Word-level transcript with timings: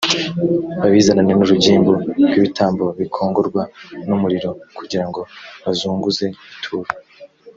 babizanane 0.79 1.33
n 1.35 1.41
urugimbu 1.45 1.91
rw 2.27 2.33
ibitambo 2.39 2.85
bikongorwa 2.99 3.61
n 4.07 4.09
umuriro 4.15 4.49
kugira 4.77 5.05
ngo 5.07 5.21
bazunguze 5.63 6.25
ituro 6.55 6.89